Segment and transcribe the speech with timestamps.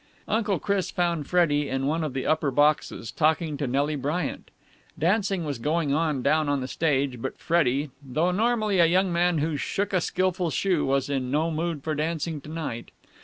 [0.27, 4.49] Uncle Chris found Freddie in one of the upper boxes, talking to Nelly Bryant.
[4.97, 9.37] Dancing was going on down on the stage, but Freddie, though normally a young man
[9.37, 12.89] who shook a skilful shoe, was in no mood for dancing to night.